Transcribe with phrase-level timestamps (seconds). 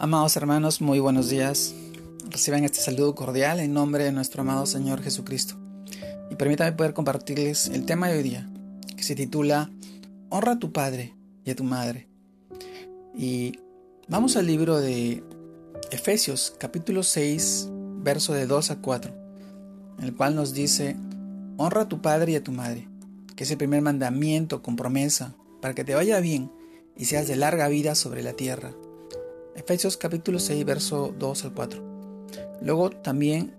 [0.00, 1.74] Amados hermanos, muy buenos días.
[2.30, 5.56] Reciban este saludo cordial en nombre de nuestro amado Señor Jesucristo.
[6.30, 8.48] Y permítanme poder compartirles el tema de hoy día,
[8.96, 9.72] que se titula
[10.28, 12.06] Honra a tu padre y a tu madre.
[13.12, 13.58] Y
[14.06, 15.24] vamos al libro de
[15.90, 17.68] Efesios, capítulo 6,
[18.04, 19.12] verso de 2 a 4,
[19.98, 20.96] en el cual nos dice,
[21.56, 22.88] Honra a tu padre y a tu madre,
[23.34, 26.52] que es el primer mandamiento con promesa, para que te vaya bien
[26.96, 28.76] y seas de larga vida sobre la tierra
[29.58, 31.82] Efesios capítulo 6, verso 2 al 4.
[32.62, 33.54] Luego también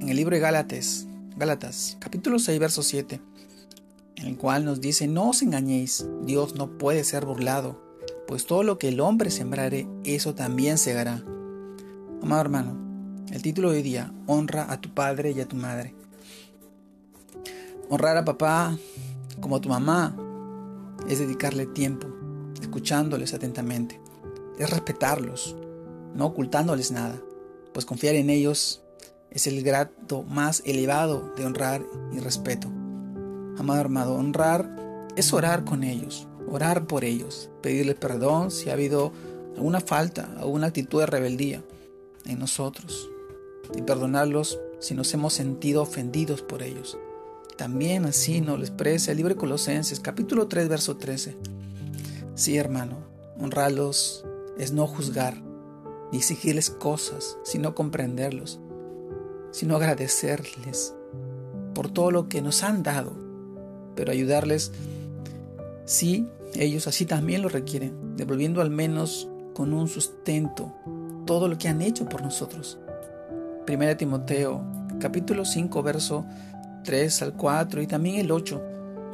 [0.00, 3.20] en el libro de Gálatas, Gálatas capítulo 6, verso 7,
[4.14, 7.82] en el cual nos dice, no os engañéis, Dios no puede ser burlado,
[8.28, 11.24] pues todo lo que el hombre sembrare, eso también segará.
[12.22, 12.76] Amado hermano,
[13.32, 15.96] el título de hoy día, honra a tu padre y a tu madre.
[17.88, 18.78] Honrar a papá
[19.40, 20.16] como a tu mamá
[21.08, 22.06] es dedicarle tiempo,
[22.62, 24.00] escuchándoles atentamente
[24.60, 25.56] es respetarlos,
[26.14, 27.20] no ocultándoles nada,
[27.72, 28.82] pues confiar en ellos
[29.30, 32.68] es el grado más elevado de honrar y respeto.
[33.58, 34.68] Amado hermano, honrar
[35.16, 39.12] es orar con ellos, orar por ellos, pedirles perdón si ha habido
[39.56, 41.62] alguna falta, alguna actitud de rebeldía
[42.26, 43.08] en nosotros
[43.74, 46.98] y perdonarlos si nos hemos sentido ofendidos por ellos.
[47.56, 51.36] También así nos lo expresa el libro de Colosenses capítulo 3 verso 13.
[52.34, 52.98] Sí, hermano,
[53.38, 54.24] honrarlos
[54.60, 55.42] es no juzgar,
[56.12, 58.60] ni exigirles cosas, sino comprenderlos,
[59.52, 60.94] sino agradecerles
[61.74, 63.16] por todo lo que nos han dado,
[63.96, 64.72] pero ayudarles
[65.86, 70.74] si ellos así también lo requieren, devolviendo al menos con un sustento
[71.24, 72.78] todo lo que han hecho por nosotros.
[73.64, 74.62] Primera Timoteo,
[75.00, 76.26] capítulo 5, verso
[76.84, 78.62] 3 al 4 y también el 8.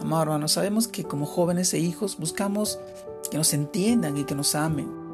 [0.01, 2.81] Amado hermano, sabemos que como jóvenes e hijos buscamos
[3.31, 5.06] que nos entiendan y que nos amen,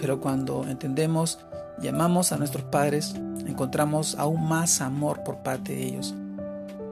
[0.00, 1.38] pero cuando entendemos
[1.82, 3.14] y amamos a nuestros padres,
[3.46, 6.14] encontramos aún más amor por parte de ellos.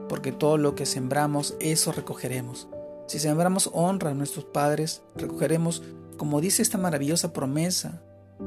[0.09, 2.67] Porque todo lo que sembramos, eso recogeremos.
[3.07, 5.83] Si sembramos honra a nuestros padres, recogeremos,
[6.17, 8.01] como dice esta maravillosa promesa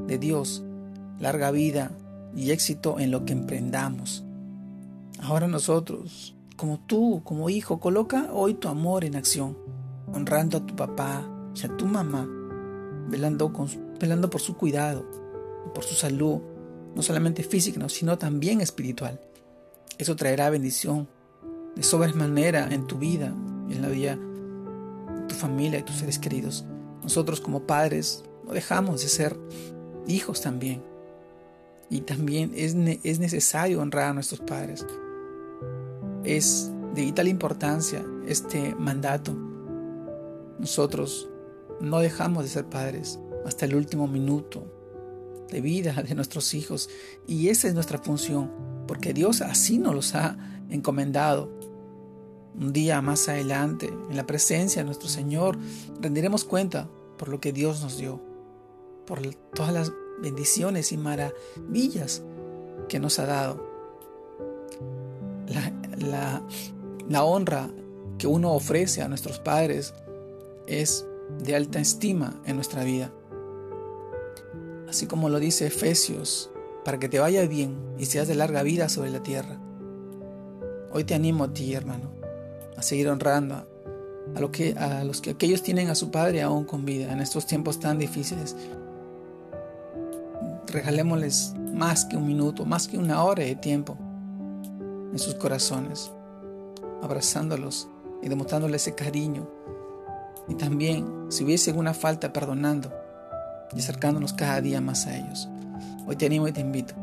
[0.07, 0.63] de Dios,
[1.19, 1.91] larga vida
[2.35, 4.23] y éxito en lo que emprendamos.
[5.21, 9.57] Ahora nosotros, como tú, como hijo, coloca hoy tu amor en acción,
[10.13, 11.25] honrando a tu papá
[11.55, 12.27] y a tu mamá,
[13.09, 13.67] velando con
[13.99, 15.05] velando por su cuidado,
[15.73, 16.39] por su salud,
[16.95, 19.19] no solamente física, sino también espiritual.
[19.97, 21.07] Eso traerá bendición
[21.75, 23.33] de sobremanera en tu vida
[23.69, 26.65] en la vida de tu familia y tus seres queridos.
[27.03, 29.37] Nosotros como padres no dejamos de ser
[30.07, 30.81] hijos también.
[31.89, 34.85] Y también es, es necesario honrar a nuestros padres.
[36.23, 39.35] Es de vital importancia este mandato.
[40.59, 41.29] Nosotros
[41.81, 44.63] no dejamos de ser padres hasta el último minuto
[45.49, 46.89] de vida de nuestros hijos.
[47.27, 48.51] Y esa es nuestra función,
[48.87, 50.37] porque Dios así nos los ha
[50.69, 51.49] encomendado.
[52.59, 55.57] Un día más adelante, en la presencia de nuestro Señor,
[56.01, 58.21] rendiremos cuenta por lo que Dios nos dio,
[59.05, 59.21] por
[59.53, 62.23] todas las bendiciones y maravillas
[62.87, 63.69] que nos ha dado.
[65.47, 66.43] La, la,
[67.07, 67.69] la honra
[68.17, 69.93] que uno ofrece a nuestros padres
[70.67, 71.05] es
[71.37, 73.11] de alta estima en nuestra vida
[74.89, 76.49] así como lo dice Efesios,
[76.83, 79.59] para que te vaya bien y seas de larga vida sobre la tierra.
[80.91, 82.11] Hoy te animo a ti, hermano,
[82.75, 83.67] a seguir honrando
[84.35, 87.19] a, lo que, a los que aquellos tienen a su Padre aún con vida en
[87.19, 88.55] estos tiempos tan difíciles.
[90.65, 93.97] Regalémosles más que un minuto, más que una hora de tiempo
[95.11, 96.11] en sus corazones,
[97.03, 97.87] abrazándolos
[98.23, 99.47] y demostrándoles ese cariño.
[100.47, 102.91] Y también, si hubiese alguna falta, perdonando
[103.75, 105.47] y acercándonos cada día más a ellos.
[106.07, 106.95] Hoy te animo y te invito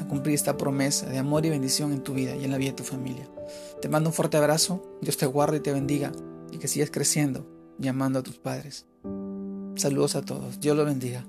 [0.00, 2.70] a cumplir esta promesa de amor y bendición en tu vida y en la vida
[2.70, 3.28] de tu familia.
[3.80, 6.12] Te mando un fuerte abrazo, Dios te guarde y te bendiga
[6.52, 7.46] y que sigas creciendo
[7.80, 8.86] y amando a tus padres.
[9.76, 11.24] Saludos a todos, Dios los bendiga.